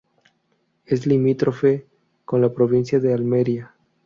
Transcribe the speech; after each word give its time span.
Es 0.87 1.05
limítrofe 1.05 1.85
con 2.25 2.41
la 2.41 2.51
provincia 2.51 2.99
de 2.99 3.13
Almería. 3.13 3.75